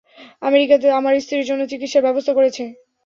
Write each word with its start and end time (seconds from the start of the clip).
আমেরিকাতে 0.41 0.87
আমার 0.99 1.13
স্ত্রীর 1.23 1.47
জন্য 1.49 1.61
চিকিৎসার 1.71 2.05
ব্যবস্থা 2.07 2.33
করেছে। 2.37 2.63